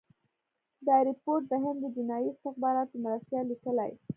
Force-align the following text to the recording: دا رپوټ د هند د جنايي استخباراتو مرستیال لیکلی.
دا 0.87 0.95
رپوټ 1.09 1.41
د 1.47 1.53
هند 1.63 1.79
د 1.81 1.85
جنايي 1.95 2.29
استخباراتو 2.31 3.01
مرستیال 3.05 3.45
لیکلی. 3.51 3.91